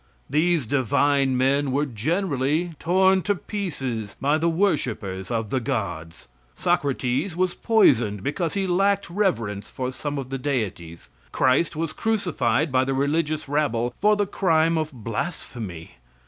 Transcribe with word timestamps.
These 0.31 0.65
divine 0.65 1.37
men 1.37 1.71
were 1.71 1.85
generally 1.85 2.73
torn 2.79 3.21
in 3.23 3.37
pieces 3.37 4.15
by 4.19 4.39
the 4.39 4.49
worshipers 4.49 5.29
of 5.29 5.51
the 5.51 5.59
gods. 5.59 6.27
Socrates 6.55 7.35
was 7.35 7.53
poisoned 7.53 8.23
because 8.23 8.55
he 8.55 8.65
lacked 8.65 9.11
reverence 9.11 9.69
for 9.69 9.91
some 9.91 10.17
of 10.17 10.31
the 10.31 10.39
deities. 10.39 11.11
Christ 11.31 11.75
was 11.75 11.93
crucified 11.93 12.71
by 12.71 12.83
the 12.83 12.95
religious 12.95 13.47
rabble 13.47 13.93
for 14.01 14.15
the 14.15 14.25
crime 14.25 14.75
of 14.75 14.91
blasphemy. 14.91 15.91